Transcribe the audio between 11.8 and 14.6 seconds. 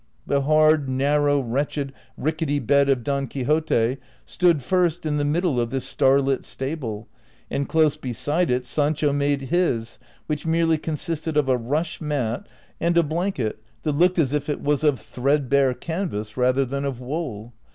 inat and a blanket that looked as if